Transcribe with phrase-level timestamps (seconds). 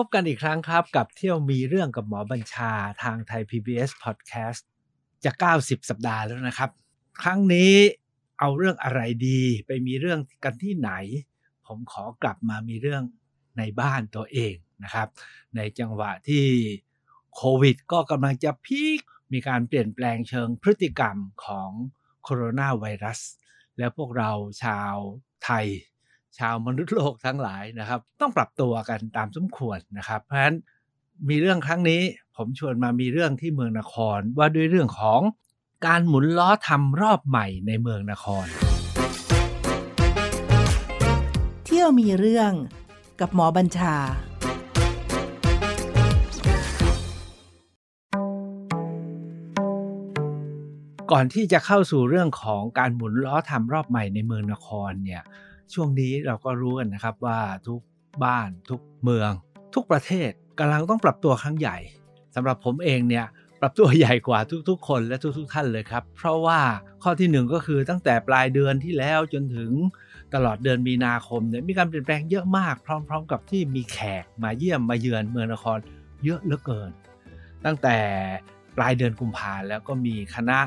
[0.00, 4.60] พบกันอีกครั้งครับกับเที่ยวมีเรื่องกับหมอบัญชาทางไทย PBS Podcast
[5.24, 5.30] จะ
[5.60, 6.70] 90 สัปดาห์แล้วนะครับ
[7.22, 7.74] ครั้งนี้
[8.40, 10.90] เอาเรื่องอะไรดีไปมีเรื่องกันที่ไหน
[11.66, 13.02] ผมขอกลับมามีเรื่อง
[13.58, 14.54] ในบ้านตัวเอง
[14.84, 15.08] นะครับ
[15.56, 16.46] ในจังหวะที่
[17.34, 19.00] โควิดก็กำลังจะพีค
[19.32, 21.70] มีการเปลี่ยนแปลงเชิงพฤติกรรมของ
[22.22, 23.20] โคโรนาไวรัส
[23.78, 24.30] แล้วพวกเรา
[24.64, 24.94] ชาว
[25.44, 25.66] ไทย
[26.38, 30.56] ชาวมนุษย์โลกทั้งหลายนะครับ ต้องปรับตัวกันตามสมควรนะครับ เพราะฉะนั้น
[31.28, 32.02] มีเรื่องครั้งนี้
[32.36, 35.20] ผมชวนมามีเรื่องที่เมืองนครว่าด้วยเรื่องของ
[35.86, 38.46] การหมุนล้อทำรอบใหม่ในเมืองนคร
[41.66, 42.52] เที่ยวมีเรื่อง
[43.20, 43.96] กับหมอบัญชา
[51.12, 55.22] ก่อนที่จะเข้าสู่เรื่องของการหมุนล้อทำรอบใหม่ในเมืองนครเนี่ย
[55.74, 57.38] ช่วงนี้เราก็รู้กันนะครับว่า
[57.68, 57.80] ทุก
[58.24, 59.30] บ้านทุกเมือง
[59.74, 61.76] ทุกประเทศกำลังต้องปรับตัวครั้งใหญ่
[62.34, 63.26] สำหรับผมเองเนี่ย
[63.60, 66.60] ปรับตัวใหญ่กว่าทุกๆ คนและทุก ๆ ท่านเลยครับ เพราะว่า
[67.02, 69.70] ข้อที่หนึ่งก็คือตั้งแต่ปลายเดือนที่แล้วจนถึง
[70.34, 75.78] ตลอดเดือนมีนาคมเนี่ยมีการเปลี่ยนแปลงเยอะมาก พร้อม ๆ กับที่มีแขกมาเยี่ยมมาเยือนเมืองนคร
[76.24, 76.90] เยอะเหลือเกิน
[77.64, 77.96] ตั้งแต่
[78.76, 80.58] ปลายเดือนกุมภาแล้วก็มีคณะ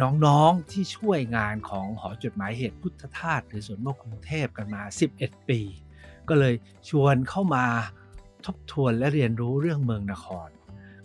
[0.00, 4.82] น้องๆที่ช่วยงานของหอจดหมายเหตุพุทธทาสหรือสวนโมกกรุงเทพกันมา
[5.16, 5.60] 11 ปี
[6.28, 6.54] ก็เลย
[6.88, 7.64] ชวนเข้ามา
[8.46, 10.48] ทบทวนและเรียนรู้เรื่องเมืองนคร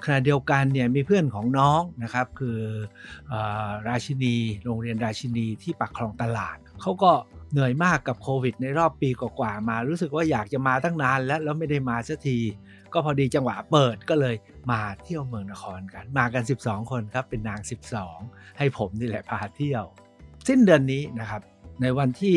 [0.04, 2.60] ขณะเดียวกันเนี่ยมีเพื่อนของน้องนะครับคือ
[3.32, 3.34] อ
[3.88, 7.12] ราชินี โรงเรียนราชินีที่ปากคลองตลาด เขาก็
[7.52, 12.38] เหนื่อยมากกับโควิด ในรอบปีกว่าๆมา รู้สึกว่าอยากจะมาตั้งนานแล้วแล้วไม่ได้มาสักที
[12.94, 14.36] ก็พอดีจังหวะเปิดก็เลย
[14.72, 17.60] มาเที่ยวเมืองนครกัน มากัน 12 คนครับเป็นนาง
[18.10, 19.84] 12 ให้ผมนี่แหละพาเที่ยว
[20.48, 21.42] สิ้นเดือนนี้นะครับ
[21.82, 22.36] ในวันที่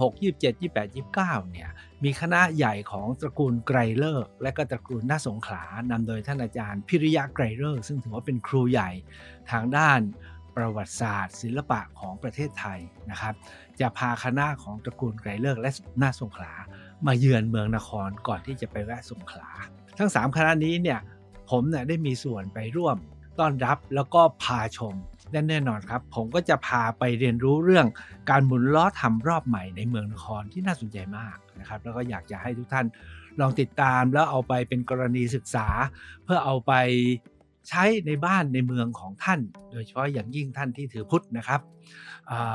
[0.00, 1.14] 26 27 28 29
[1.52, 1.70] เนี่ย
[2.04, 8.90] มีคณะใหญ่ของตระกูลไกรเลิก และก็ตระกูลน่าสงขลานำโดยท่านอาจารย์พิริยะไกรเลิก ซึ่งถือว่าเป็นครูใหญ่
[9.50, 10.00] ทางด้าน
[10.56, 12.78] ประวัติศาสตร์ ศิลปะของประเทศไทย
[13.10, 13.34] นะครับ
[13.80, 15.70] จะพาคณะของตระกูลไกรเลิกและ
[16.02, 16.52] น่าสงขลา
[17.06, 19.50] มาเยือนเมืองนครก่อนที่จะไปแวะสงขลา
[19.98, 21.00] ทั้ง 3 คณะนี้เนี่ย
[21.50, 22.96] ผมเนี่ยได้มีส่วนไปร่วม
[23.38, 24.94] ต้อนรับแล้วก็พาชม
[25.32, 27.86] และแน่นอนครับ ผมก็จะพาไปเรียนรู้เรื่อง
[28.30, 32.86] การหมุนล้อทำรอบใหม่ในเมืองนครที่น่าสนใจมากนะครับ แล้วก็อยากจะให้ทุกท่าน
[33.40, 35.66] ลองติดตามแล้วเอาไปเป็นกรณีศึกษา
[36.24, 36.72] เพื่อเอาไป
[37.68, 39.40] ใช้ในบ้านในเมืองของท่าน
[39.72, 41.60] โดยเฉพาะอย่างยิ่งท่านที่ถือพุทธนะครับ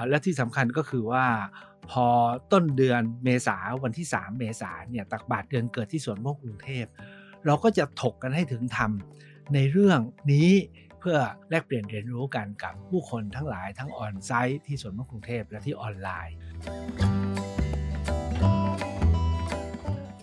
[0.08, 1.26] และที่สำคัญก็คือว่า
[1.92, 2.08] พอ
[2.52, 6.86] ต้นเดือนเมษาวันที่ 3 เมษาเนี่ยตักบาทเดือนเกิดที่สวนโมกกรุงเทพ
[7.46, 8.92] เราก็จะถกกันให้ถึงธรรม
[9.54, 10.00] ในเรื่อง
[10.34, 10.50] นี้
[11.08, 16.36] พื่อแลกเปลี่ยนเรียนรู้กันกับผู้คนทั้งหลายทั้งออนไซต์ที่สวนมกรุงเทพและที่ออนไลน์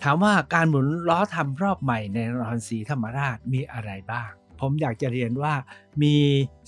[0.03, 4.29] ถามว่าการหมุนล้อทำรอบใหม่ในนครศรีธรรมราชมีอะไรบ้าง
[4.61, 5.53] ผมอยากจะเรียนว่า
[6.03, 6.15] มี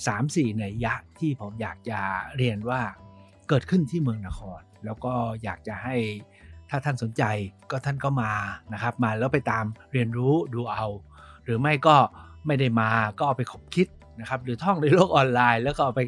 [0.05, 1.99] 3-4ในยะที่ผมอยากจะ
[2.37, 2.81] เรียนว่า
[3.49, 5.13] เกิดขึ้นที่เมืองนคร แล้วก็
[5.43, 5.95] อยากจะให้
[6.69, 7.23] ถ้าท่านสนใจ
[7.71, 8.33] ก็ท่านก็มา
[8.73, 10.85] นะครับ มาแล้วไปตามเรียนรู้ดูเอา
[11.43, 11.97] หรือไม่ก็
[12.45, 13.87] ไม่ได้มาก็เอาไปขบคิด
[14.19, 16.01] นะครับหรือท่องในโลกออนไลน์ แล้วก็เอาไป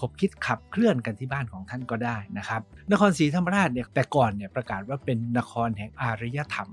[0.00, 6.68] ขบคิดขับเคลื่อนกันที่บ้านของท่านก็ได้นะครับ นครศรีธรรมราชเนี่ยแต่ก่อนเนี่ยประกาศว่าเป็นนครแห่งอารยธรรม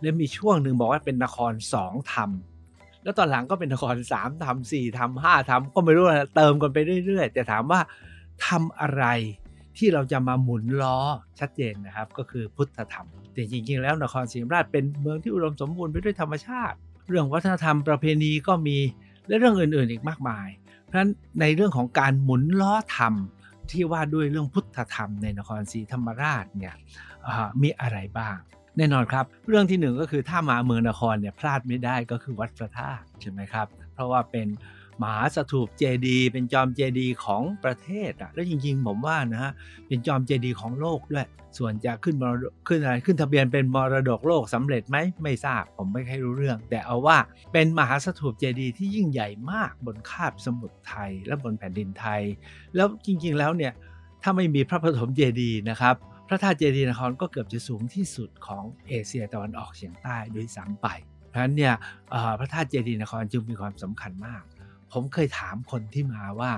[0.00, 2.30] และมีช่วงหนึ่งบอกว่าเป็นนครสองธรรม
[3.02, 7.80] แล้วตอนหลังก็เป็นนครสามธรรมสี่ธรรมห้าธรรมก็ไม่รู้นะเติมกันไปเรื่อยๆ แต่ถามว่า
[8.46, 9.04] ทำอะไร
[9.76, 10.98] ที่เราจะมาหมุนล้อ
[11.38, 16.76] ชัดเจนนะครับ ก็คือพุทธธรรม แต่จริงๆ แล้วนครศรีธรรมราชเป็นเมืองที่อุดมสมบูรณ์ไปด้วยธรรมชาติ
[17.08, 18.78] เรื่องวัฒนธรรมประเพณีก็มี
[19.28, 20.48] และเรื่องอื่นๆอีกมากมาย
[20.82, 23.14] เพราะฉะนั้นในเรื่องของการหมุนล้อธรรม
[23.70, 26.74] ที่ว่าด้วยเรื่องพุทธธรรมในนครศรีธรรมราชเนี่ย
[27.62, 28.36] มีอะไรบ้าง
[28.76, 34.46] แน่นอนครับ เรื่องที่หนึ่งก็คือถ้ามาเมืองนครเนี่ยพลาดไม่ได้ก็คือวัดพระธาตุใช่ไหมครับ เพราะว่าเป็น
[35.02, 39.52] มหาสถูปเจดีเป็นจอมเจดีของประเทศอะแล้วจริงๆ ผมว่านะฮะ
[39.86, 41.26] เป็นจอมเจดีของโลกด้วย
[41.58, 42.32] ส่วนจะขึ้นมร
[42.68, 47.18] ขึ้นอะไรขึ้นทะเบียนเป็นมรดกโลกสำเร็จไหมไม่ทราบผมไม่ค่อยรู้เรื่อง แต่เอาว่า
[47.52, 52.22] เป็นมหาสถูปเจดีที่ยิ่งใหญ่มากบนคาบสมุทรไทยและบนแผ่นดินไทย
[52.74, 53.72] แล้วจริงๆแล้วเนี่ย
[54.22, 55.94] ถ้าไม่มีพระปฐมเจดีนะครับ
[56.28, 60.86] พระธาตุเจดีย์นครก็เกือบจะสูงที่สุดของเอเชียตะวันออกเฉียงใต้ด้วยซ้ำไป
[61.28, 61.74] เพราะฉะนั้นเนี่ย
[62.40, 64.42] พระธาตุเจดีย์นครจึงมีความสำคัญมาก
[64.92, 66.52] ผมเคยถามคนที่มาว่า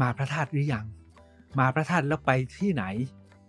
[0.00, 0.86] มาพระธาตุหรือยัง
[1.58, 2.84] มาพระธาตุแล้วไปที่ไหน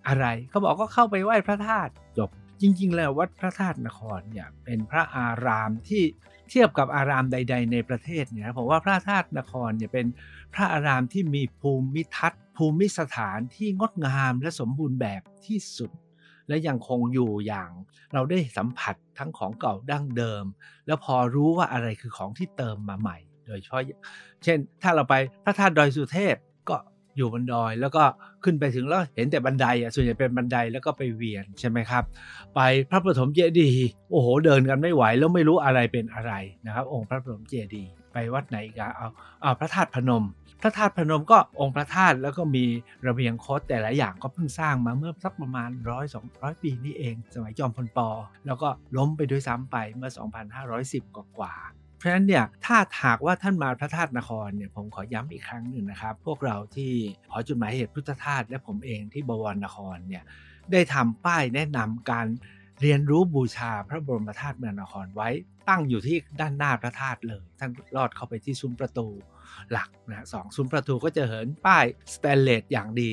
[0.07, 2.29] อะไรเขาบอกก็เข้าไปไหว้พระธาตุจบ
[2.61, 6.03] จริง ๆ แล้ววัดพระธาตุนครเนี่ยเป็นพระอารามที่
[6.49, 10.05] เทียบกับอารามใด ๆ ในประเทศเนี่ยผมว่าพระธาตุนครเนี่ยเป็น
[10.53, 15.91] พระอารามที่มีภูมิทัศน์ ภูมิสถานที่งดงามและสมบูรณ์แบบที่สุด
[16.47, 17.71] และยังคงอยู่อย่าง
[18.13, 20.43] เราได้สัมผัสทั้งของเก่าดั้งเดิม
[20.87, 23.17] แล้วพอรู้ว่าอะไรคือของที่เติมมาใหม่
[23.47, 23.81] โดยเฉพาะ
[24.43, 25.13] เช่นถ้าเราไป
[25.45, 26.35] พระธาตุดอยสุเทพ
[26.69, 26.77] ก็
[27.17, 28.03] อยู่บนดอย แล้วก็
[28.43, 32.03] ขึ้นไปถึงแล้วเห็นแต่บันไดอะส่วนใหญ่เป็นบันไดแล้วก็ไปเวียนใช่ไหมครับ
[32.55, 32.59] ไป
[32.89, 36.33] พระปฐมเจดีย์โอ้โหเดินกันไม่ไหวแล้วไม่รู้อะไรเป็นอะไร
[36.65, 39.07] นะครับ องค์พระปฐมเจดีย์ไปวัดไหนกันเอา
[39.41, 40.25] เอาพระธาตุพนม
[40.61, 42.65] พระธาตุพนมก็องค์พระธาตุแล้วก็มี
[43.07, 48.09] ระเบียงโคตแต่ละอย่างก็เพิ่งสร้างมาเมื่อสักประมาณร้อยสองร้อยปีนี่เอง สมัยจอมพลปอ
[48.45, 50.11] แล้วก็ล้มไปด้วยซ้ำไปเมื่อ
[51.03, 51.53] 2510 กว่ากว่า
[52.03, 56.91] ราะฉะนั้นเนี่ยถ้าหากว่าท่านมาพระธาตุนครเนี่ยผมขอย้ำอีกครั้งหนึ่งนะครับ พวกเราที่
[57.31, 60.23] หอจุดหมายเหตุพุทธทาสและผมเองที่บวรนครเนี่ย
[60.71, 62.27] ได้ทำป้ายแนะนำการ
[62.81, 65.29] เรียนรู้บูชาพระบรมธาตุเมืองนครไว้
[65.69, 69.07] ตั้งอยู่ที่ด้านหน้าพระธาตุเลย ท่านลอดเข้าไปที่ซุ้มประตู
[69.71, 73.09] หลักนะสองซุ้มประตูก็จะเห็นป้ายสแตนเลสอย่างดี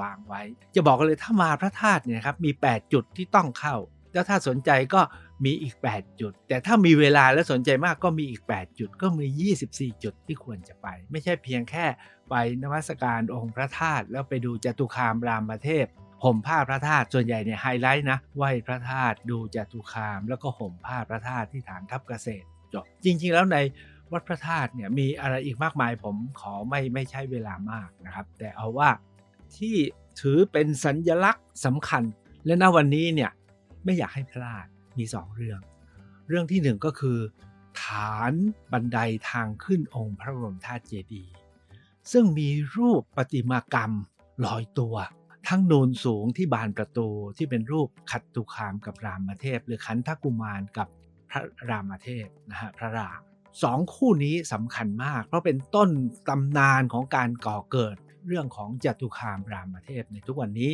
[0.00, 0.42] วางไว้
[0.76, 3.76] จะบอกเลยถ้ามาพระธาตุเนี่ยครับมี 8 จุดที่ต้องเข้า
[4.14, 5.00] แล้วถ้าสนใจก็
[5.44, 11.86] มีอีก 8 จุด แต่ถ้ามีเวลาและสนใจมากก็มีอีก 8 จุด ก็มี 24 จุดที่ควรจะไป ไม่ใช่เพียงแค่
[12.30, 15.86] ไปนมัสการองค์พระธาตุแล้วไปดูจตุคามรามเทพ
[16.24, 23.58] ห่มผ้าพระธาตุส่วนใหญ่เนี่ยไฮไลท์นะไหว้พระธาตุดูจตุคาม แล้วก็ห่มผ้าพระธาตุที่ฐานทัพเกษตรจบจริง ๆ แล้วใน
[24.12, 28.90] วัดพระธาตุเนี่ยมีอะไรอีกมากมายผมขอไม่ไม่ใช้เวลามากนะครับ แต่เอาว่า
[29.56, 29.76] ที่
[30.20, 32.02] ถือเป็นสัญญลักษณ์สำคัญ
[32.46, 33.30] และณวันนี้เนี่ย
[33.84, 34.66] ไม่อยากให้พลาด
[34.98, 35.60] มี 2 เรื่อง
[36.28, 37.18] เรื่องที่ 1 ก็คือ
[37.82, 38.32] ฐาน
[38.72, 38.98] บันได
[39.30, 41.34] ทางขึ้นองค์พระบรมธาตุเจดีย์
[42.12, 43.92] ซึ่งมีรูปประติมากรรม
[44.44, 44.96] ลอยตัว
[45.48, 50.88] ทั้งโนนสูงที่บานประตูที่เป็นรูปขัดตุคามกับรามเทพ หรือขันทกุมารกับ
[51.30, 51.40] พระ
[51.70, 53.20] รามเทพนะฮะพระราม
[53.62, 55.90] สองคู่นี้สำคัญมาก เพราะเป็นต้น
[56.28, 57.96] ตำนานของการก่อเกิด
[58.26, 60.72] เรื่องของจตุคามรามเทพในทุกวันนี้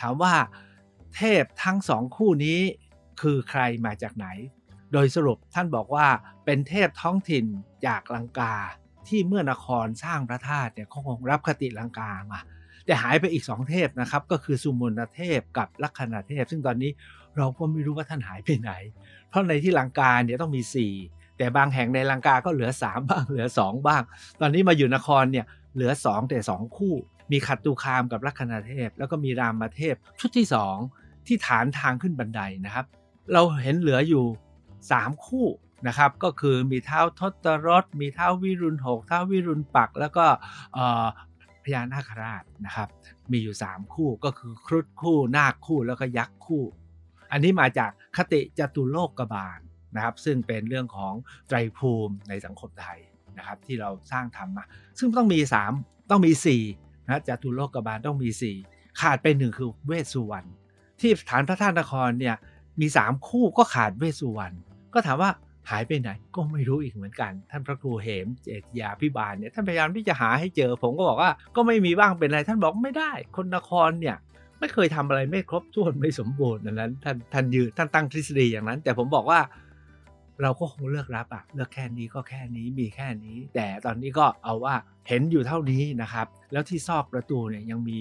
[0.00, 0.34] ถามว่า
[1.16, 2.60] เทพทั้งสองคู่นี้
[3.20, 4.26] คือใครมาจากไหน
[4.92, 6.06] โดยสรุปท่านบอกว่า
[6.44, 7.44] เป็นเทพท้องถิ่น
[7.86, 8.54] จากลังกา
[9.08, 12.40] ที่เมื่อนครสร้างพระธาตุเนี่ยเขาคงรับคติลังกามา
[12.86, 16.90] แต่หายไปอีก2เทพนะครับ ก็คือสุมนเทพกับลัคนาเทพ ซึ่งตอนนี้
[17.36, 18.72] เราก็ไม่รู้ว่าท่านหายไปไหน
[19.28, 20.62] เพราะในที่ลังกาเนี่ยต้องมี
[21.00, 24.02] 4 แต่บางแห่งในลังกาก็เหลือ 3 บ้างเหลือ 2 บ้าง
[24.40, 26.94] ตอนนี้มาอยู่นครเนี่ยเหลือ 2 แต่ 2 คู่
[27.32, 30.46] มีขัดตูคามกับลัคนาเทพ แล้วก็มีรามเทพชุดที่
[30.86, 32.86] 2 ที่ฐานทางขึ้นบันไดนะครับ
[33.32, 34.24] เราเห็นเหลืออยู่
[34.74, 35.46] 3 คู่
[35.88, 40.26] นะครับ ก็คือมีเท้าทศรถ มีเท้าวิรุณหกเท้าวิรุณปัก แล้วก็
[41.64, 42.88] พญานาคราชนะครับ
[43.32, 46.64] มีอยู่ 3 คู่ก็คือครุฑคู่นาคคู่แล้วก็ยักษ์คู่
[47.32, 49.58] อันนี้มาจากคติจตุโลกบาล
[49.94, 51.14] นะครับ ซึ่งเป็นเรื่องของ
[51.48, 53.00] ไตรภูมิในสังคมไทย
[53.38, 54.64] นะครับที่เราสร้างทำมา
[54.98, 55.40] ซึ่งต้องมี
[55.74, 56.32] 3 ต้องมี
[56.64, 58.28] 4 นะจตุโลกบาลต้องมี
[58.64, 60.48] 4 ขาดไปหนึ่งคือเวสสุวรรณ
[61.00, 62.36] ที่ฐานพระธาตุนครเนี่ย
[62.80, 64.54] มี 3 คู่ก็ขาดเวสสุวรรณ
[64.94, 65.30] ก็ถามว่า
[65.70, 74.16] หายไปไหนก็ไม่รู้อีกเหมือนกัน ท่านพระครูเหมเจตยาพิบาลเนี่ยท่านพยายามที่จะหาให้เจอ ผมก็บอกว่าก็ไม่มีบ้างเป็นไร ท่านบอกไม่ได้ คนนครเนี่ย
[74.58, 79.40] ไม่เคยทำอะไรไม่ครบถ้วนไม่สมบูรณ์นั้นท่านท่านยืนท่านตั้งทฤษฎีอย่างนั้น แต่ผมบอกว่า
[80.42, 84.74] เราก็คงเลือกรับอะเลือกแค่นี้ก็แค่นี้มีแค่นี้ แต่ตอนนี้ก็เอาว่า
[85.08, 88.00] เห็นอยู่เท่านี้นะครับ แล้วที่ซอกประตูเนี่ยยังมี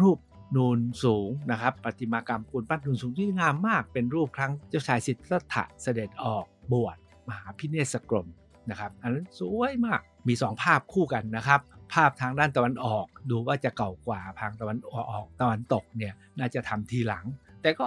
[0.00, 0.18] รูป
[0.56, 6.96] นูนสูงนะครับประติมากรรมปูนปั้นนูนสูงที่งามมากเป็นรูปครั้งเจ้าชายสิทธัตถะเสด็จออกบวช
[7.28, 8.26] มหาพิเนศกรม
[8.70, 11.60] นะครับอันนั้นสวยมากมี 2 ภาพคู่กันนะครับ
[11.94, 17.24] ภาพทางด้านตะวันออกดูว่าจะเก่ากว่าทางตะวันออกตะวันตกเนี่ยน่าจะทำทีหลัง
[17.62, 17.86] แต่ก็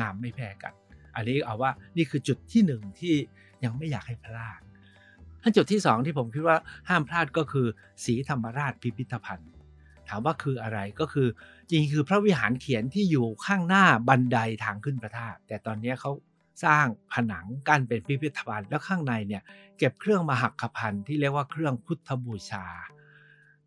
[0.00, 0.72] งามไม่แพ้กัน
[1.14, 3.14] อันนี้เอาว่านี่คือจุดที่1ที่
[3.64, 4.60] ยังไม่อยากให้พลาด
[5.42, 7.66] ถ้านจุดที่2ที่ผมคิดว่าห้ามพลาดก็คือ
[8.04, 9.50] สีธรรมราชพิพิธภัณฑ์
[10.08, 11.28] ถามว่าคืออะไรก็คือ
[11.70, 16.12] จริงคือพระวิหารเขียนที่อยู่ข้างหน้าบันไดทางขึ้นพระธาตุแต่ตอนนี้เขา
[16.64, 19.42] สร้างผนังกั้นเป็นพิพิธภัณฑ์ แล้วข้างในเนี่ย
[19.78, 22.66] เก็บเครื่องมหักขพันธ์ที่เรียกว่าเครื่องพุทธบูชา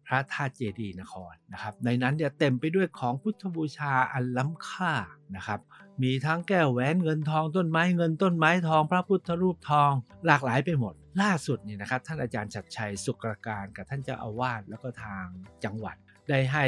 [0.05, 4.93] พระธาตุเจดีย์นครนะครับ ในนั้นเนี่ยเต็มไปด้วยของพุทธบูชาอันล้ำค่า
[5.35, 5.59] นะครับ
[6.03, 9.91] มีทั้งแก้วแหวนเงินทองต้นไม้เงินต้นไม้ทอง พระพุทธรูปทอง
[10.27, 15.25] หลากหลายไปหมด ล่าสุดนี่นะครับท่านอาจารย์ชัดชัยสุกรการกับท่านเจ้าอาวาสแล้วก็ทาง
[15.63, 15.95] จังหวัด
[16.29, 16.65] ได้ให้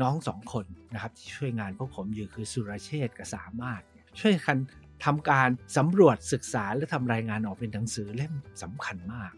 [0.00, 3.82] น้องสองคนนะครับที่ช่วยงานพวกผมอยู่คือสุรเชษกับสามารถ
[4.20, 4.58] ช่วยกัน
[5.04, 9.32] ทำการสำรวจศึกษาและทำรายงานออกเป็นหนังสือเล่มสำคัญมาก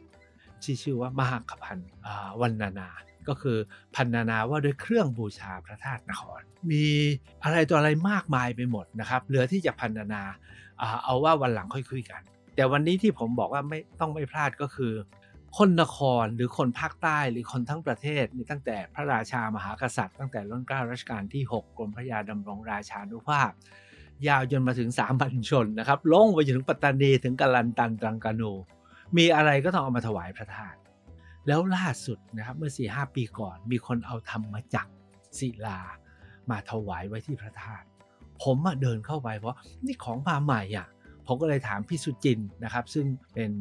[0.62, 1.78] ที่ชื่อว่ามหาขพัน
[2.40, 2.88] วันนานา
[3.28, 3.58] ก็คือ
[3.97, 6.85] พันนานาว่าด้วยเครื่องบูชาพระธาตุนคร มี
[7.44, 10.23] อะไรตัวอะไรมากมายไปหมดนะครับ เหลือที่จะพันนานา
[11.04, 12.23] เอาว่าวันหลังค่อยคุยกัน
[12.54, 14.92] แต่วันนี้ที่ผมบอกว่าไม่ต้องไม่พลาดก็คือ
[15.58, 23.50] คนนครหรือคนภาคใต้หรือคนทั้งประเทศมีตั้งแต่พระราชามหากษัตริย์ ตั้งแต่รัชการัชกาลที่ 6 กรมพระยาดำรงราชานุภาพ
[24.28, 28.52] ยาวจนมาถึงสามพันชนนะครับลงไปจนถึงปัตตานีถึงกาลันตันตรังกานู
[29.16, 30.78] มีอะไรก็ต้องเอามาถวายพระธาตุ
[31.47, 34.92] แล้วล่าสุดนะครับเมื่อ4ีหปีก่อน มีคนเอาธรรมจักร
[35.38, 35.80] ศิลา
[36.50, 37.87] มาถวายไว้ที่พระธาตุ
[38.42, 40.88] ผมเดินเข้าไปเพราะนี่ของมาใหม่อะ
[41.26, 43.52] ผมก็เลยถามพี่สุจินนะครับ ซึ่งเป็น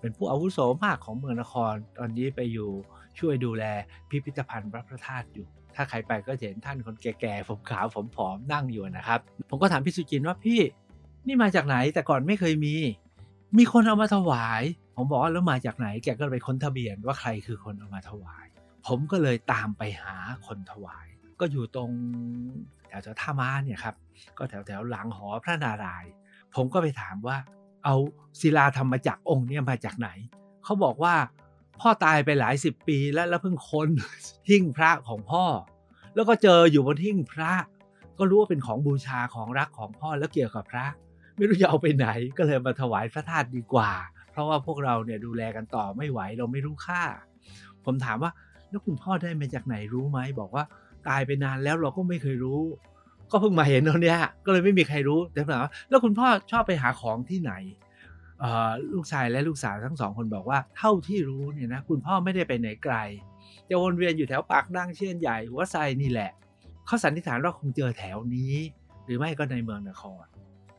[0.00, 2.70] เป็นผู้อาวุโสมากของเมืองนคร ตอนนี้ไปอยู่
[3.18, 3.64] ช่วยดูแล
[4.08, 9.20] พิพิธภัณฑ์พระพระธาตุอยู่ ถ้าใครไปก็เห็นท่านคนแก่ๆผมขาวผมผอมนั่งอยู่นะครับ
[9.50, 10.60] ผมก็ถามพี่สุจินว่าพี่
[11.26, 12.74] นี่มาจากไหนแต่ก่อนไม่เคยมี
[13.58, 14.62] มีคนเอามาถวาย
[14.96, 18.46] ผมบอกว่าแล้วมาจากไหนแกก็ไปค้นทะเบียนว่าใครคือคนเอามาถวาย
[18.86, 21.06] ผมก็เลยตามไปหาคนถวาย
[21.40, 21.90] ก็อยู่ตรง
[22.88, 23.94] แถวแถวท่าม้าเนี่ยครับ
[24.38, 26.12] ก็แถวแถวหลังหอพระนารายณ์
[26.54, 27.36] ผมก็ไปถามว่า
[27.84, 27.94] เอา
[28.40, 30.08] ศิลาธรรมจักรองค์นี้มาจากไหน
[30.64, 31.14] เขาบอกว่า
[31.80, 33.88] พ่อตายไปหลายสิบปีแล้วแล้วเพิ่งค้น
[34.48, 35.44] หิ้งพระของพ่อ
[36.14, 37.52] แล้วก็เจออยู่บนหิ้งพระ
[38.18, 40.86] ก็รู้ว่าเป็นของบูชาของรักของพ่อแล้วเกี่ยวกับพระ
[41.36, 42.06] ไม่รู้จะเอาไปไหน
[42.38, 43.92] ก็เลยมาถวายพระธาตุดีกว่า
[44.34, 47.02] เพราะว่าพวกเราเนี่ยดูแลกันต่อไม่ไหวเราไม่รู้ค่า
[47.84, 48.30] ผมถามว่า
[48.70, 50.64] แล้วคุณพ่อได้มาจากไหนรู้ไหมบอกว่า
[51.08, 52.60] ตายไปนานแล้วเราก็ไม่เคยรู้
[53.30, 57.52] ก็เพิ่งมาเห็นตรงนี้ก็เลยไม่มีใครรู้แต่ถามว่าแล้วคุณพ่อชอบไปหาของที่ไหน
[58.94, 62.96] ลูกชายและลูกสาวทั้งสองคนบอกว่าเท่าที่รู้เนี่ยนะคุณพ่อไม่ได้ไปไหนไกล
[63.68, 66.30] จะวนเวียนอยู่แถวปากดังเชียนใหญ่หัวไซนี่แหละ
[66.86, 68.54] เขาสันนิษฐานว่าคงเจอแถวนี้
[69.04, 70.24] หรือไม่ก็ในเมืองนคร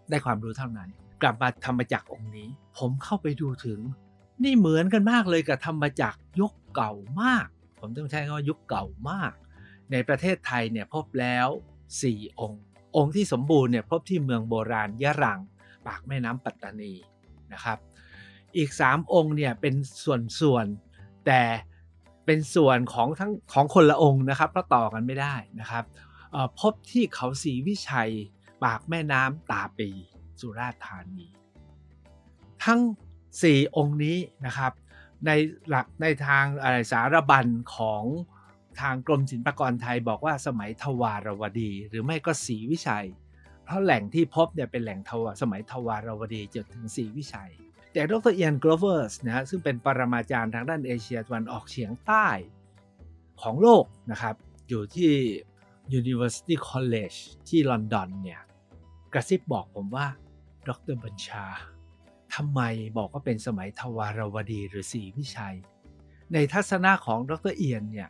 [0.09, 0.89] ได้ความรู้เท่านั้น
[1.21, 3.79] กลับมาธรรมจักรองค์นี้ ผมเข้าไปดูถึง
[4.43, 7.47] นี่เหมือนกันมากเลยกับธรรมจักรยุคเก่ามาก
[7.79, 9.31] ผมต้องใช้คำว่ายุคเก่ามาก
[9.91, 11.47] ในประเทศไทยเนี่ยพบแล้ว
[11.95, 12.61] 4 องค์
[12.95, 15.39] องค์ที่สมบูรณ์เนี่ยพบที่เมืองโบราณยะรัง
[15.87, 16.93] ปากแม่น้ำปัตตานี
[17.53, 17.77] นะครับ
[18.57, 21.41] อีก 3 องค์เนี่ยเป็นส่วนๆแต่
[22.25, 25.83] เป็นส่วนของทั้งของคนละองค์นะครับเพราะต่อกันไม่ได้นะครับ
[26.59, 28.11] พบที่เขาศรีวิชัย
[28.63, 29.89] ปากแม่น้ำตาปี
[30.41, 31.27] สุราษฎร์ธานี
[32.65, 32.81] ทั้ง
[33.29, 34.71] 4 องค์นี้นะครับ
[35.25, 35.31] ใน
[35.69, 38.03] หลักในทางอะไรสารบัญของ
[38.81, 43.07] ทางกรมศิลปากรไทยบอกว่าสมัยทวารวดี หรือไม่ก็ศรีวิชัย
[43.63, 47.51] เพราะแหล่งที่พบเนี่ยเป็นแหล่งทวาสมัยทวารวดีจนถึงศรีวิชัย
[47.93, 52.27] แต่ดรเอียน โกลเวอร์นะฮะซึ่งเป็นปรมาจารย์ทางด้านเอเชียตะวันออกเฉียงใต้
[53.41, 54.35] ของโลกนะครับ
[54.69, 55.11] อยู่ที่
[55.99, 58.41] University College ที่ลอนดอนเนี่ย
[59.13, 60.07] กระซิบบอกผมว่า
[60.69, 61.45] ดรบัญชา
[62.35, 62.61] ทำไม
[62.97, 65.57] บอกว่าเป็นสมัยทวารวดีหรือศรีวิชัย
[66.33, 68.09] ในทัศนะของดรเอียนเนี่ย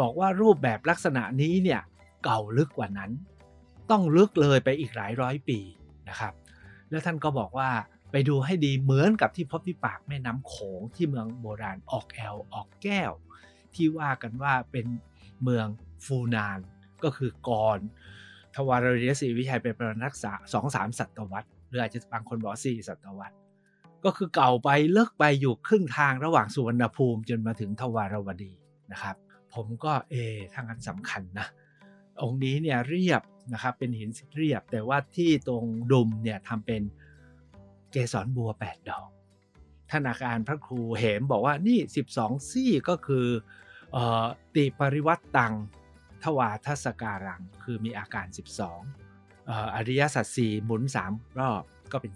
[0.00, 1.80] บอกว่ารูปแบบลักษณะนี้เนี่ย
[2.24, 3.10] เก่าลึกกว่านั้น
[3.90, 5.58] ต้องลึกเลยไปอีกหลายร้อยปี
[6.08, 6.32] นะครับ
[6.90, 7.70] แล้วท่านก็บอกว่า
[8.12, 13.12] ไปดูให้ดีเหมือนกับที่พบที่ปากแม่น้ำโขงที่เมืองโบราณออกแอลออกแก้ว
[13.74, 14.86] ที่ว่ากันว่าเป็น
[15.42, 15.66] เมือง
[16.04, 16.58] ฟูนาน
[17.04, 17.78] ก็คือกร
[18.54, 23.36] ทวารเรียสีวิชัยเป็นประนักษาสองสามศตวรรษ รืออาจจะบางคนบอกสี่ศตวรรษ
[24.04, 28.52] ก็คือเก่าไปเลิกไปอยู่ครึ่งทางระหว่างสุวรรณภูมิจนมาถึงทวารวดี
[28.92, 29.16] นะครับ
[29.54, 30.14] ผมก็เอ
[30.54, 31.46] ทางนั้นสำคัญนะ
[32.22, 36.82] องค์นี้เนี่ยเรียบนะครับเป็นหินเรียบ แต่ว่าที่ตรงดุมเนี่ยทำเป็น
[37.90, 39.08] เกสรบัว 8 ดอก
[39.90, 41.78] ท่านอาการพระครูเหมบอกว่านี่
[42.14, 43.26] 12 ซี่ก็คือ
[44.54, 45.54] ติปริวัตตัง
[46.24, 48.26] ทวาทศการัง คือมีอาการ
[48.66, 49.01] 12
[49.50, 52.12] อริยสัจสี่หมุน 3 รอบก็เป็น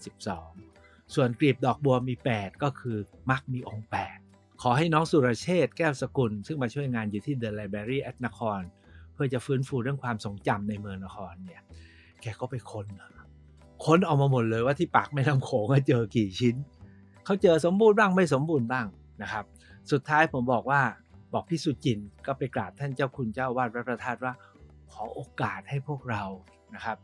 [0.55, 2.97] 12 ส่วนกลีบดอกบัวมี 8 ก็คือ
[3.31, 3.89] มักมีองค์
[4.25, 8.61] 8 ขอให้น้องสุรเชษแก้วสกุล ซึ่งมาช่วยงานอยู่ที่ The Library at นคร
[9.13, 11.63] เพื่อจะฟื้นฟูเรื่องความทรงจำในเมืองนครเนี่ย
[12.23, 12.87] แกก็ไปค้น
[13.85, 16.57] ค้นออกมาหมดเลยว่าที่ปากแม่น้ำโขงเจอกี่ชิ้น
[17.25, 18.87] เขาเจอสมบูรณ์บ้างไม่สมบูรณ์บ้าง
[19.23, 19.45] นะครับ
[19.91, 20.83] สุดท้ายผมบอกว่า
[21.33, 24.35] บอกพี่สุจินก็ไปกราบท่านเจ้าคุณเจ้าวาดพระประธานว่า
[24.93, 26.23] ขอโอกาสให้พวกเรา
[26.75, 26.97] นะครับ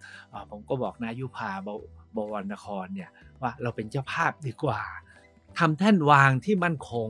[0.50, 1.50] ผมก็บอกนายุพา
[2.16, 4.80] บวรนครเนี่ยว่าเราเป็นเจ้าภาพดีกว่า
[5.58, 7.08] ทำแท่นวางที่มั่นคง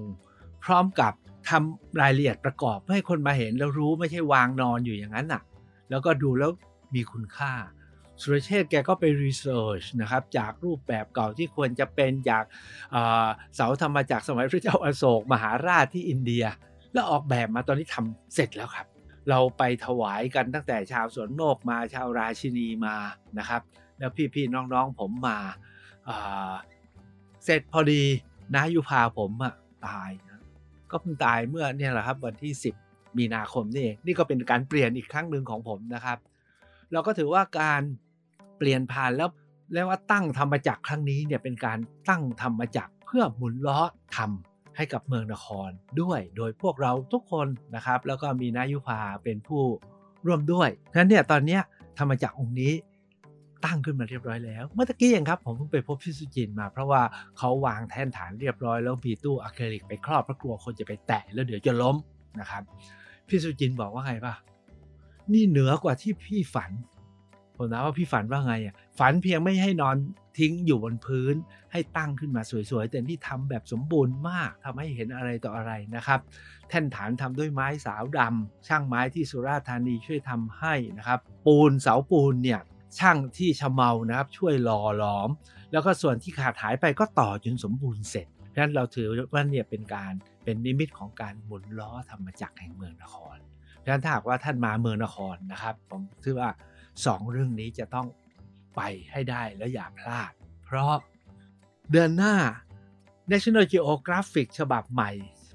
[0.65, 1.13] พร้อมกับ
[1.49, 5.43] ทำรายละเอียดประกอบเพื่อให้คนมาเห็นแล้วรู้ไม่ใช่วางนอนอยู่อย่างนั้นน่ะ
[5.91, 6.51] แล้วก็ดูแล้ว
[6.95, 7.53] มีคุณค่า
[8.21, 12.45] สุรเชษแกก็ไปรีเสิร์ชนะครับจากรูปแบบเก่าที่ควรจะเป็นจาก
[13.55, 16.45] เสาธรรมจากสมัยพระเจ้าอาโศกมหาราชที่อินเดีย
[16.93, 18.87] แล้วออกแบบมาตอนนี้ทำเสร็จแล้วครับ
[19.31, 22.97] เราไปถวายกันตั้งแต่ชาวสวนโมกมาชาวราชินีมา
[23.39, 23.63] นะครับ
[23.99, 25.39] แล้วพี่ๆน้องๆผมมา
[27.45, 28.03] เสร็จพอดี
[28.55, 29.55] นายุพาผมอะ
[29.87, 30.11] ตาย
[30.91, 32.53] ก็เพิ่งตายเมื่อเนี่ยแหละครับวันที่
[32.85, 36.19] 10 มีนาคมนี่เองนี่ก็เป็นการเปลี่ยนอีกครั้งหนึ่งของผมนะครับ
[36.93, 37.83] เราก็ถือว่าการ
[38.59, 39.31] เปลี่ยนผ่านแล้ว
[39.73, 43.81] แล้วว่าตั้งธรรมจักรครั้งนี้เนี่ยเป็นการตั้งธรรมจักรเพื่อหมุนล้อ
[44.17, 44.19] ท
[44.77, 49.63] ให้กับเมืองนครด้วย โดยพวกเราทุกคนนะครับ แล้วก็มีนายุพาเป็นผู้
[50.27, 51.59] ร่วมด้วยฉะนั้นเนี่ยตอนนี้
[51.99, 52.73] ธรรมจักรองค์นี้
[53.65, 57.03] ตั้งขึ้นมาเรียบร้อยแล้ว เมื่อกี้เองครับผมเพิ่งไปพบพี่สุจินมา เพราะว่า
[57.39, 61.97] เขาวางแท่นฐานเรียบร้อยแล้วมีตู้อะคริลิกไปครอบเพราะกลัวคนจะไปแตะแล้วเดี๋ยวจะล้ม
[62.41, 62.63] นะครับ
[63.29, 64.35] พี่สุจินบอกว่าไงป่ะ
[65.33, 66.71] นี่เหนือกว่าที่พี่ฝัน
[67.63, 69.97] ผมถามว่าพี่ฝันว่าไงอะฝันเพียงไม่ให้นอน
[70.39, 71.35] ทิ้งอยู่บนพื้น
[71.73, 76.21] ให้ตั้งขึ้นมาสวยๆ แต่นี่ทำแบบสมบูรณ์มากทำให้เห็นอะไรต่ออะไรนะครับ
[76.69, 82.61] แท่นฐานทำด้วยไม้สาวดำช่างไม้ที่สุราษฎร์ธานีช่วยทำให้นะครับ ปูนเสาปูนเนี่ย
[82.99, 85.31] ช่างที่ชะเมานะครับช่วยหล่อหลอม
[85.73, 90.13] แล้วก็ส่วนที่ขาดหายไปก็ต่อจนสมบูรณ์เสร็จดังนั้นเราถือว่าเนี่ยเป็นการ
[90.45, 93.37] เป็นนิมิตของการหมุนล้อธรรมจักรแห่งเมืองนคร
[93.83, 96.51] ดังนั้นถ้าหากว่าท่านมาเมืองนครนะครับ ผมถือว่า
[97.07, 98.07] สองเรื่องนี้จะต้อง
[98.77, 98.81] ไป
[99.11, 100.33] ให้ได้และอย่าพลาด
[100.65, 100.95] เพราะ
[101.91, 102.35] เดือนหน้า
[103.33, 105.11] National Geographic ฉบับใหม่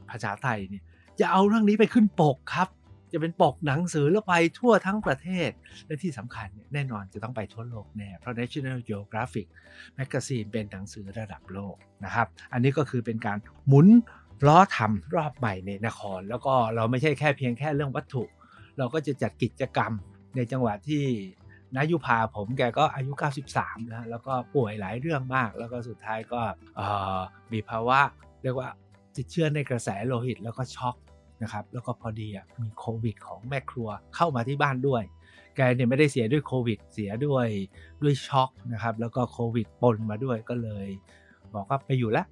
[0.10, 0.84] ภาษาไทยเนี่ย
[1.20, 2.70] จะเอาเรื่องนี้ไปขึ้นปกครับ
[3.12, 5.50] จะเป็นปกหนังสือแล้วไปทั่วทั้งประเทศ
[5.86, 9.48] และที่สำคัญเนี่ยแน่นอนจะต้องไปทั่วโลกแน่ เพราะ National Geographic
[10.00, 11.76] Magazine เป็นหนังสือระดับโลก
[12.06, 13.88] นะครับ อันนี้ก็คือเป็นการหมุน
[14.48, 18.24] ล้อทำรอบใหม่ในนคร แล้วก็เราไม่ใช่แค่เพียงแค่เรื่องวัตถุ
[18.78, 19.92] เราก็จะจัดกิจกรรม
[20.38, 21.04] ในจังหวะที่
[21.76, 23.12] น้ายุพาผมแกก็อายุ
[23.54, 26.42] 93นะแล้วก็ป่วยหลายเรื่องมาก แล้วก็สุดท้ายก็
[27.52, 28.00] มีภาวะ
[28.44, 28.70] เรียกว่า
[29.16, 30.96] ติดเชื้อในกระแสโลหิตแล้วก็ช็อก
[31.44, 32.28] นะครับแล้วก็พอดี
[32.62, 35.04] มีโควิดของแม่ครัวเข้ามาที่บ้านด้วย
[35.56, 37.48] แกเนี่ยไม่ได้เสียด้วยโควิดเสียด้วย
[38.02, 40.88] ด้วยช็อกนะครับแล้วก็โควิดปนมาด้วยก็เลย
[41.56, 42.26] บอกว่าไปอยู่แล้ว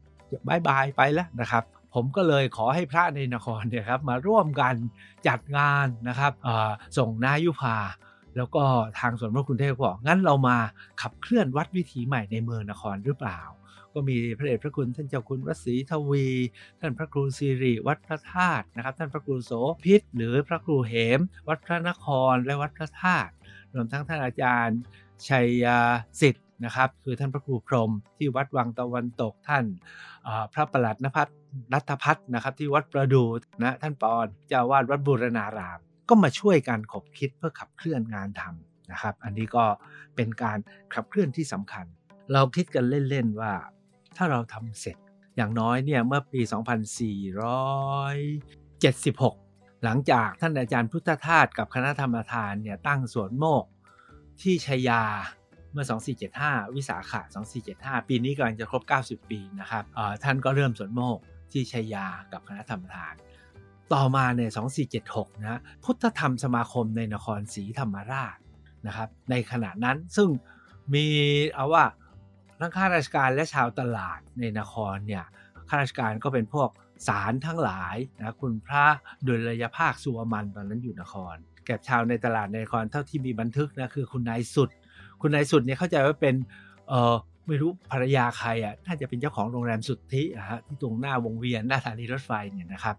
[0.48, 1.64] bye bye ไปแล้วนะครับ
[1.96, 4.75] ผมก็เลยขอให้พระในนครเนี่ยครับมาร่วมกัน
[5.28, 6.34] จัดงานนะครับ
[6.98, 7.78] ส่งนายุพา
[8.38, 8.64] แล้วก็
[9.00, 10.58] ทางส่วนพระคุณเทพบอกงั้นเรามา
[11.02, 13.40] ขับเคลื่อนวัดวิถีใหม่ในเมืองนครหรือเปล่า
[13.94, 16.28] ก็มีพระเดชพระคุณท่านเจ้าคุณวัศรีทวี
[16.80, 19.52] ท่านพระครูสิริวัดพระธาตุนะครับ ท่านพระครูโส
[19.84, 23.32] พิษหรือพระครูเหม วัดพระนครและวัดพระธาตุ
[23.74, 24.80] รวมทั้งท่านอาจารย์
[25.28, 25.66] ชัย
[26.22, 29.66] สิทธิ นะครับ คือท่านพระครูพรมที่วัดวังตะวันตกท่าน
[30.54, 31.32] พระประหลัดนภัทร
[31.74, 33.24] รัตพัฒนะครับ ที่วัดประดู
[33.63, 39.65] นะท่านปอนเจ้าวาดวัดบูรณาราม ก็มาช่วยกันขบคิดเพื่อขับเคลื่อนงานทำนะครับ อันนี้ก็
[40.15, 40.58] เป็นการ
[40.94, 41.86] ขับเคลื่อนที่สำคัญ
[42.34, 43.54] เราคิดกันเล่นๆว่า
[44.18, 44.98] ถ้าเราทำเสร็จ
[45.36, 46.52] อย่างน้อยเนี่ยเมื่อปี 2476
[49.84, 53.65] หลังจากท่านอาจารย์พุทธทาสกับคณะธรรมทานเนี่ยตั้งสวนโมก
[54.41, 55.04] ที่ชยา
[55.76, 55.88] เมื่อ
[56.32, 57.22] 2475 วิสาขะ
[57.66, 59.84] 2475 ปีนี้กำลังจะครบ 90 ปีนะครับ
[60.24, 61.18] ท่านก็เริ่มสวนโมก
[61.52, 63.14] ที่ชัยยากับคณะธรรมทาน
[63.94, 64.42] ต่อมาใน
[64.94, 68.38] 2476 นะพุทธธรรมสมาคมในนครศรีธรรมราช
[68.88, 70.30] นะครับในขณะนั้นซึ่ง
[70.94, 71.06] มี
[71.54, 71.86] เอาว่า
[72.60, 75.26] ทั้งข้าราชการและชาวตลาดในนครเนี่ย
[75.70, 76.70] ข้าราชการก็เป็นพวก
[77.08, 78.86] สารทั้งหลายนะคุณพระ
[79.28, 81.36] ดุลยภาคสุวมันตอนนั้นอยู่นคร
[81.66, 84.70] แก่ชาวในตลาดในนครเท่าที่มีบันทึกนะคือคุณนายสุด
[85.28, 86.36] คุณนายสุดเนี่ยเข้าใจว่าเป็น
[86.88, 87.16] เออ
[87.48, 92.96] ไม่รู้ภรรยาใครอะน่าจะเป็นเจ้าของโรงแรมสุทธิอะฮะที่ตรงหน้าวงเวียนหน้าสถานีรถไฟเนี่ยนะครับ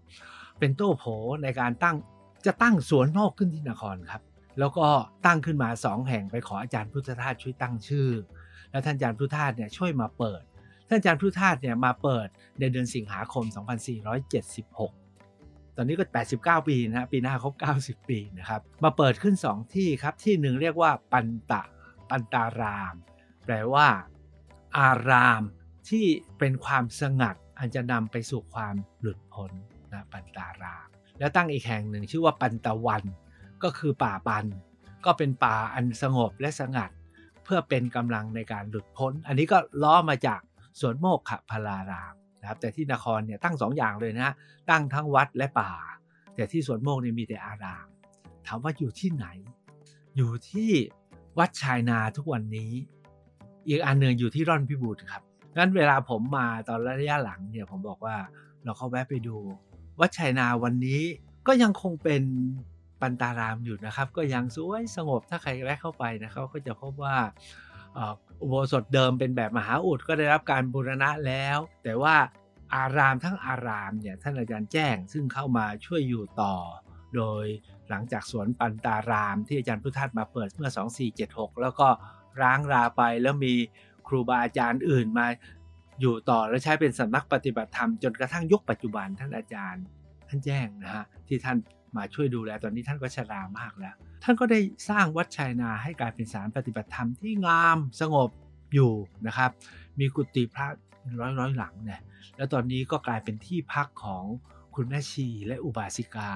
[0.59, 1.03] เป็นโต้โผ
[1.43, 1.95] ในการตั้ง
[2.45, 4.21] จะตั้งสวนนอกขึ้นที่นครครับ
[4.59, 4.87] แล้วก็
[5.25, 8.09] ตั้งขึ้นมาสองแห่งไปขออาจารย์พุทธทาสช่วยตั้งชื่อ
[8.71, 10.41] แล้วท่านอาจารย์พุทธทาสเนี่ยช่วยมาเปิด
[10.89, 12.27] ท่านอาจารย์พุทธทาสเนี่ยมาเปิด
[12.59, 13.45] ในเดือนสิงหาคม
[14.61, 16.05] 2476 ตอนนี้ก็
[16.37, 21.61] 89 ปีนะปีหน้าครบ90 ปีนะครับมาเปิดขึ้น 2 ที่ครับที่หนึ่งเรียกว่าปันตะ
[22.09, 22.95] ปันตาราม
[23.45, 23.87] แปลว่า
[24.77, 25.41] อาราม
[25.89, 26.05] ที่
[26.39, 29.51] เป็นความสงัด อันจะนำไปสู่ความหลุดพ้น
[29.93, 30.87] นะปันตาราม
[31.19, 33.03] แล้วตั้งอีกแห่งหนึ่งชื่อว่าปันตะวัน
[33.63, 34.45] ก็คือป่าปัน
[35.05, 36.91] ก็เป็นป่าอันสงบและสงัด
[37.43, 40.41] เพื่อเป็นกำลังในการหลุดพ้น อันนี้ก็ล้อมาจาก
[40.79, 44.33] สวนโมกขพลารามนะครับแต่ที่นครเนี่ยตั้งสองอย่างเลยนะ
[44.69, 45.71] ตั้งทั้งวัดและป่า
[46.35, 47.87] แต่ที่สวนโมกเนี่ยมีแต่อาราม
[48.47, 49.27] ถามว่าอยู่ที่ไหน
[50.15, 50.71] อยู่ที่
[51.39, 52.71] วัดชายนาทุกวันนี้
[53.67, 55.23] อีกอันหนึ่งอยู่ที่ร่อนพิบูรณ์ครับ
[55.57, 58.15] งั้นเวลาผมมาตอนระยะหลังเนี่ยผมบอกว่า
[58.63, 59.37] เราเข้าแวะไปดู
[59.99, 61.01] วัดชัยนาวันนี้
[61.47, 62.23] ก็ยังคงเป็น
[63.01, 67.17] ปันตารามอยู่นะครับ ก็ยังสวยสงบถ้าใครแวะเข้าไปนะครับก็จะพบว่า
[68.41, 72.15] อุโบสถเดิมเป็นแบบมหาอุดก็ได้รับการบูรณะแล้ว แต่ว่า
[72.75, 76.55] อารามทั้งอารามเนี่ยท่านอาจารย์แจ้ง ซึ่งเข้ามาช่วยอยู่ต่อ
[77.15, 77.45] โดย
[77.89, 80.69] หลังจากสวนปันตารามที่อาจารย์พุทธัตมาเปิดเมื่อ
[81.15, 81.87] 2476 แล้วก็
[82.41, 83.53] ร้างราไปแล้วมี
[84.07, 85.27] ครูบาอาจารย์อื่นมา
[86.01, 89.83] อยู่ต่อและใช้เป็นสำนักปฏิบัติธรรมจนกระทั่งยุคปัจจุบันท่านอาจารย์
[90.27, 91.57] ท่านแจ้งนะฮะที่ท่าน
[91.97, 98.29] มาช่วยดูแลตอนนี้ท่านก็ชรามากแล้ว ท่านก็ได้สร้างวัดชัยนาให้กลายเป็นสารปฏิบัติธรรมที่งามสงบ
[98.73, 98.93] อยู่
[99.27, 99.51] นะครับ
[99.99, 100.67] มีกุฏิพระ
[101.19, 102.01] ร้อยร้อยหลังเนี่ย
[102.37, 104.23] แล้วตอนนี้ก็กลายเป็นที่พักของ
[104.75, 106.31] คุณแม่ชีและอุบาสิกา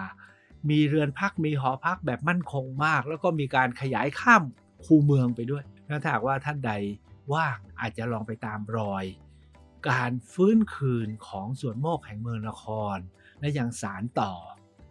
[0.70, 4.44] มีเรือนพักมีหอพักแบบมั่นคงมาก แล้วก็มีการขยายข้าม
[4.86, 6.72] คูเมืองไปด้วยถ้าหากว่าท่านใด
[7.34, 9.06] ว่างอาจจะลองไปตามรอย
[9.90, 12.64] การฟื้นคืนของสวนโมกแห่งเมืองนค
[12.96, 12.98] ร
[13.40, 14.34] และยังสารต่อ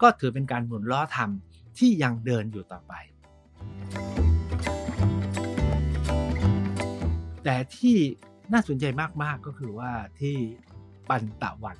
[0.03, 1.31] ก็ถือเป็นการหมุนล้อธรรม
[1.79, 2.93] ที่ยังเดินอยู่ต่อไป
[7.45, 7.97] แต่ที่
[8.53, 8.85] น่าสนใจ
[9.23, 10.37] มาก ๆ ก็คือว่าที่
[11.09, 11.77] ปันตะวัน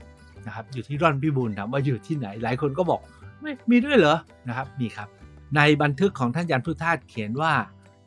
[0.47, 3.01] นะครับอยู่ที่ร่อนพิบูลถามว่าอยู่ที่ไหน หลายคนก็บอก
[3.41, 4.17] ไม่มีด้วยเหรอ
[4.49, 5.09] นะครับมีครับ
[5.57, 7.53] ในบันทึกของท่านยันพุทธาสเขียนว่า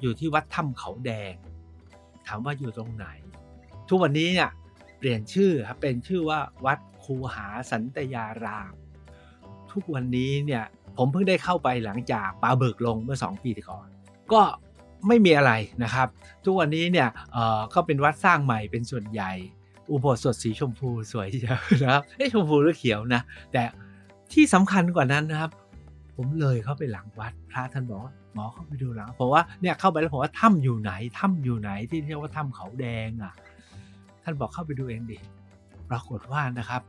[0.02, 1.34] อยู่ที่วัดถ้ำเขาแดง
[2.28, 3.06] ถามว่าอยู่ตรงไหน
[3.90, 4.50] ทุกวันนี้เนี่ย
[4.98, 8.74] เปลี่ยนชื่อครับเป็นชื่อว่าวัดคูหาสันตยาราม
[9.72, 10.64] ทุกวันนี้เนี่ย
[10.98, 13.88] ผมเพิ่งได้เข้าไปหลังจากปาเบิกลงเมื่อ 2 ปีก่อน
[14.34, 14.42] ก็
[15.08, 15.52] ไม่มีอะไร
[15.84, 16.08] นะครับ
[16.46, 19.32] ทุกวันนี้เนี่ยเอ่อก็เป็นวัดสร้างใหม่เป็นส่วนใหญ่
[19.92, 23.22] อุโบสถสีชมพูสวยเชียวนะครับเอ้ชมพูหรือเขียวนะ
[23.54, 23.64] แต่
[24.34, 25.52] ที่สำคัญกว่านั้นนะครับ
[26.16, 33.34] ผมเลยเข้าไปหลังวัดพระท่านบอกว่าหมอเข้าไปดูหลังเพราะว่าเนี่ยเข้าไปแล้วผมว่าถ้ำอยู่ไหนถ้ำอยู่ไหนที่เรียกว่าถ้ำเขาแดงอะ
[34.24, 35.18] ท่านบอกเข้าไปดูเองดิ
[35.90, 36.82] ปรากฏว่านะครับ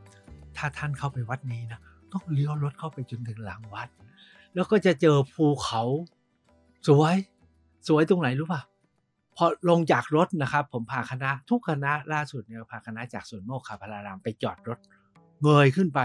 [0.57, 1.79] ถ้าท่านเข้าไปวัดนี้นะ
[2.11, 3.87] ต้องเลี้ยวรถเข้าไปจนถึงหลังวัด
[4.55, 5.81] แล้วก็จะเจอภูเขา
[6.87, 7.15] สวย
[7.87, 8.61] สวยตรงไหนรู้ป่ะ
[9.35, 14.79] พอลงจากรถนะครับ ผมพาคณะ ทุกคณะล่าสุดเนี่ยพาคณะจากสวนโมกขพารารามไปจอดรถ
[15.43, 15.99] เงยขึ้นไป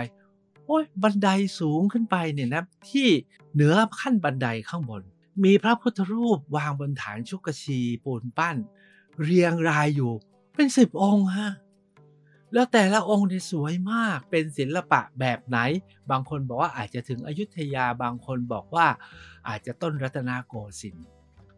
[0.66, 1.28] โอ้ยบันได
[1.60, 3.08] สูงขึ้นไปเนี่ยนะที่
[3.54, 5.02] เหนือขั้นบันไดข้างบน
[5.44, 8.56] มีพระพุทธรูปวางบนฐานชุกชีปูนปั้น
[9.22, 10.12] เรียงรายอยู่
[10.54, 11.52] เป็นสิบองค์ฮะ
[12.52, 15.58] แล้วแต่ละองค์เนี่ยสวยมากเป็นศิลปะแบบไหน
[16.10, 18.86] บางคนบอกว่าอาจจะถึงอยุธยาบางคนบอกว่า
[19.48, 21.06] อาจจะต้นรัตนโกสินทร์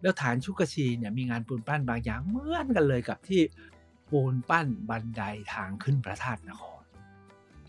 [0.00, 3.42] แล้วฐานชุกชีเนี่ยมีงานปูนปั้นบางอย่างเหมือนกันเลยกับที่
[4.10, 5.22] ปูนปั้นบันได
[5.54, 6.81] ทางขึ้นพระธาตุนคร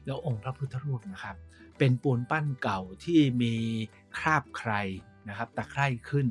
[0.05, 1.35] แล้วองค์พระพุทธรูปนะครับ
[1.77, 3.55] เป็นปูนปั้นเก่าที่มี
[4.17, 4.71] คราบใคร
[5.29, 6.25] นะครับตะไคร่ขึ้น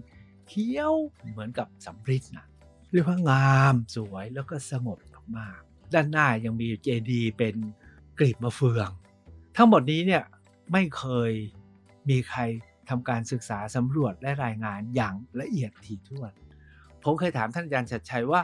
[0.48, 0.94] เขียว
[1.30, 2.46] เหมือนกับสำริดนะ
[2.90, 4.98] เรียกว่างามสวยแล้วก็สงบ
[5.38, 7.54] มากๆด้านหน้ายังมีเจดีย์เป็น
[8.18, 8.90] กลีบมะเฟือง
[9.56, 10.22] ทั้งหมดนี้เนี่ย
[10.72, 11.32] ไม่เคย
[12.08, 12.40] มีใคร
[12.88, 16.32] ทำการศึกษาสำรวจและรายงานอย่างละเอียดถี่ถ้วน
[17.02, 18.40] ผมเคยถามท่านอาจารย์ชัดชัยว่า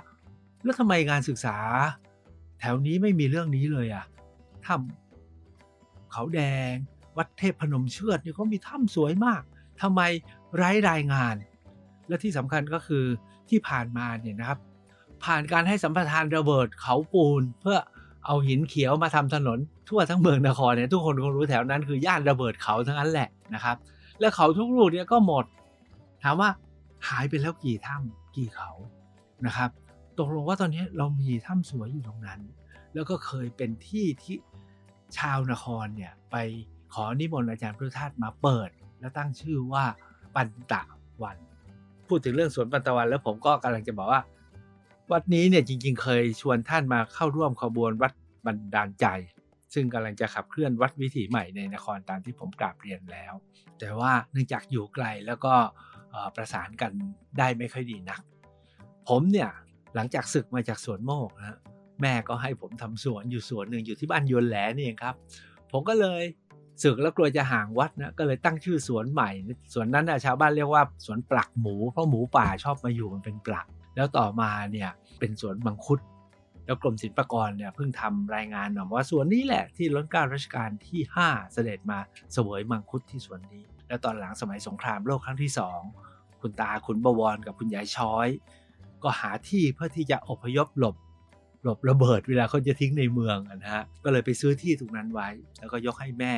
[0.63, 1.57] แล้วทำไมงานศึกษา
[2.61, 4.05] แถวนี้ไม่มีเรื่องนี้เลยอะ่ะ
[4.67, 5.08] ถ้ำ
[6.13, 6.41] เขาแด
[6.71, 6.73] ง
[7.17, 9.43] วัดเทพพนมเชือดเนี่ยเขามีถ้ำสวยมาก
[9.83, 10.01] ทำไม
[10.57, 11.35] ไร้รายงาน
[12.09, 13.05] และที่สำคัญก็คือ
[13.49, 14.59] ที่ผ่านมาเนี่ยนะครับ
[15.25, 17.79] ผ่านการให้สัมปทานระเบิดเขาปูนเพื่อ
[18.27, 23.77] เอาหินเขียวมาทำถนน ทั่วทั้งเมืองนครเนี่ยทุกคนคงรู้แถวนั้นคือย่านระเบิดเขาทั้งนั้นแหละนะครับ
[24.21, 25.45] แล้วเขาทุกลูกเนี่ยก็หมด
[26.23, 26.51] ถามว่า
[27.09, 28.71] หายไปแล้วกี่ถ้ำกี่เขา
[29.47, 29.71] นะครับ
[30.19, 32.41] ตกลงว่าตอนนี้เรามีถ้ำสวยอยู่ตรงนั้น
[32.95, 34.37] แล้วก็เคยเป็นที่ที่
[35.17, 36.37] ชาวนครเนี่ยไป
[36.95, 39.85] ขอนิมนต์อาจารย์พุทธทาสมาเปิด แล้วตั้งชื่อว่า
[40.35, 40.83] ปันตะ
[41.23, 41.37] วัน
[42.09, 44.23] พูดถึงเรื่องสวนปันตะวัน แล้วผมก็กำลังจะบอกว่า
[45.13, 48.13] วัดนี้เนี่ยจริง ๆ เคยชวนท่านมาเข้าร่วมขบวนวัด
[48.47, 49.07] บันดาลใจ
[49.75, 53.33] ซึ่งกำลังจะขับเคลื่อนวัดวิถีใหม่ในนครตามที่ผมกราบเรียนแล้ว
[53.79, 55.55] แต่ว่าเนื่องจากอยู่ไกลแล้วก็
[56.37, 56.93] ประสานกัน
[57.39, 58.21] ได้ไม่ค่อยดีนัก
[59.09, 59.51] ผมเนี่ย
[59.95, 61.59] หลังจากศึกมาจากสวนโมกนะ
[62.03, 65.15] แม่ก็ให้ผมทำสวนอยู่สวนหนึ่งอยู่ที่บ้านยวนแหลนี่เองครับ
[65.73, 66.23] ผมก็เลย
[66.83, 69.31] ศึกแล้วกลัวจะห่างวัดนะก็เลยตั้งชื่อสวนใหม่
[69.75, 76.01] สวนนั้นนะชาวบ้านเรียกว่าสวนปลักหมูเพราะหมูป่าชอบมาอยู่มันเป็นปลัก แล้วต่อมาเนี่ยเป็นสวนมังคุด
[76.67, 81.99] แล้วกรมศิลปากรเนี่ยเพิ่งทำรายงานมาว่าสวนนี้แหละที่รัชกาลรัชกาลที่ 5 เสด็จมา
[82.33, 85.53] เสวยมังคุดที่สวนนี้ แล้วตอนหลังสมัยสงครามโลกครั้งที่
[85.95, 88.29] 2 คุณตาขุนบวรกับคุณยายช้อย
[89.03, 90.97] ก็หาที่เพื่อที่จะอพยพหลบ
[91.63, 96.35] หลบระเบิดเวลาเขาจะทิ้งในเมืองนะฮะก็เลยไปซื้อที่ตรงนั้นไว้ แล้วก็ยกให้แม่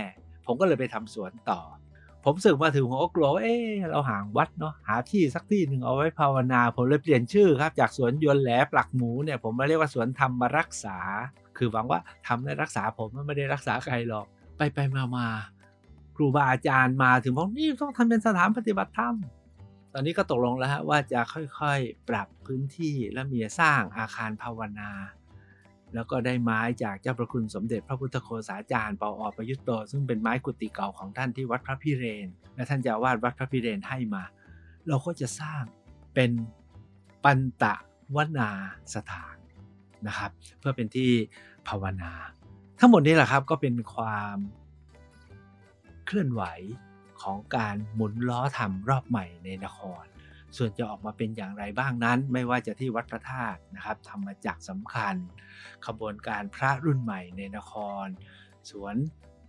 [0.46, 1.60] ผมก็เลยไปทำสวนต่อ
[2.24, 10.98] ผมสึกมาถึงผมก็กลัวว่าเออเราห่างวัดเนาะหาที่สักที่หนึ่งเอาไว้ภาวนา ผมเลยเปลี่ยนชื่อครับ จากสวนยนแหลปลักหมูเนี่ยผมมาเรียกว่าสวนธรรมรักษา
[11.58, 15.26] คือหวังว่าทำได้รักษาผมไม่ได้รักษาใครหรอกไปไปมามา
[16.16, 19.14] ครูบาอาจารย์มาถึงบอกนี่ต้องทำเป็นสถานปฏิบัติธรรม
[19.94, 21.20] ตอนนี้ก็ตกลงแล้วว่าจะ
[21.60, 24.90] ค่อยๆ ปรับพื้นที่และมีสร้างอาคารภาวนา
[25.94, 34.22] แล้วก็ได้ไม้จากเจ้าประคุณสมเด็จพระพุทธโฆษาจารย์ปออประยุตโต ซึ่งเป็นไม้กุฏิเก่าของท่านที่วัดพระพิเรน และท่านเจ้าวาดวัดพระพิเรนให้มา
[34.88, 35.62] เราก็จะสร้าง
[36.14, 36.30] เป็น
[37.24, 37.74] ปันตะ
[38.16, 38.50] วนา
[38.94, 39.36] สถาน
[40.06, 41.10] นะครับ เพื่อเป็นที่
[41.68, 42.12] ภาวนา
[42.78, 44.36] ทั้งหมดนี้แหละครับก็เป็นความ
[46.06, 46.42] เคลื่อนไหว
[47.22, 50.04] ของการหมุนล้อทำรอบใหม่ในนคร
[50.56, 55.16] ส่วนจะออกมาเป็นอย่างไรบ้างนั้น ไม่ว่าจะที่วัดพระธาตุนะครับธรรมจักรสำคัญ
[55.86, 57.72] ขบวนการพระรุ่นใหม่ในนค
[58.04, 58.06] ร
[58.70, 58.96] สวน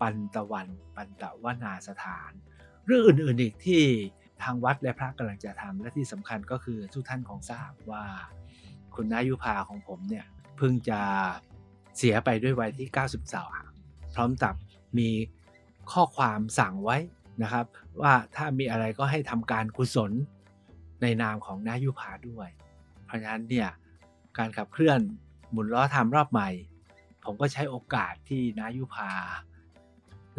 [0.02, 2.32] ปันตะวันปันตะวนาสถาน
[2.86, 3.84] เรื่องอื่นๆอีกที่
[4.44, 8.06] ทางวัดและพระกำลังจะทำและที่สำคัญก็คือทุกท่านคงทราบว่า
[8.96, 10.26] คุณนายุพาของผมเนี่ย
[10.58, 11.02] เพิ่งจะ
[11.98, 12.88] เสียไปด้วยวัยที่
[13.52, 14.54] 93 พร้อมกับ
[14.98, 15.10] มี
[15.92, 16.98] ข้อความสั่งไว้
[17.42, 17.66] นะครับ
[18.02, 20.12] ว่าถ้ามีอะไรก็ให้ทำการกุศล
[21.02, 22.50] ในนามของนายุพาด้วย
[23.06, 23.70] เพราะฉะนั้นเนี่ย
[24.38, 25.00] การขับเคลื่อน
[25.52, 26.50] หมุนล้อทำรอบใหม่
[27.24, 29.12] ผมก็ใช้โอกาสที่นายุพา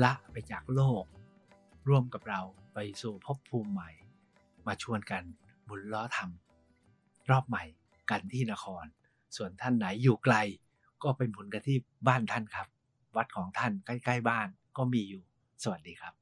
[0.03, 1.05] ละไปจากโลก
[1.89, 2.41] ร่วมกับเรา
[2.75, 3.91] ไปสู่ภพภูมิใหม่
[4.67, 5.23] มาชวนกัน
[5.65, 7.65] หมุนล้อทำรอบใหม่
[8.11, 8.85] กันที่นคร
[9.37, 10.37] ส่วนท่านไหนอยู่ไกล
[11.03, 11.79] ก็ไปหมุนกันที่
[12.09, 12.69] บ้านท่านครับ
[13.17, 15.23] วัดของท่านใกล้ๆบ้านก็มีอยู่
[15.63, 16.22] สวัสดีครับ